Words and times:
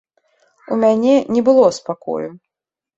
У 0.71 0.79
мяне 0.85 1.13
не 1.37 1.41
было 1.53 1.65
спакою. 1.79 2.29